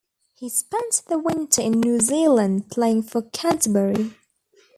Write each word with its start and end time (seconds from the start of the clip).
He 0.33 0.49
spent 0.49 1.03
the 1.09 1.19
winter 1.19 1.61
in 1.61 1.73
New 1.73 1.99
Zealand 1.99 2.71
playing 2.71 3.03
for 3.03 3.21
Canterbury. 3.21 4.15